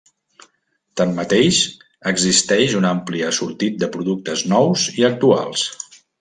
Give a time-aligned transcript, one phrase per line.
[1.01, 1.59] Tanmateix
[2.13, 5.69] existeix un ampli assortit de productes nous i actuals.